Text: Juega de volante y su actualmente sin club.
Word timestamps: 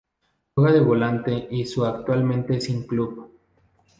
Juega 0.55 0.71
de 0.71 0.79
volante 0.79 1.47
y 1.51 1.63
su 1.67 1.85
actualmente 1.85 2.59
sin 2.59 2.87
club. 2.87 3.31